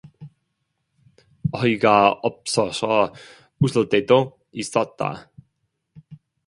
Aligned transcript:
어이가 1.51 2.09
없어서 2.23 3.13
웃을 3.59 3.87
때도 3.87 4.39
있었다. 4.51 5.29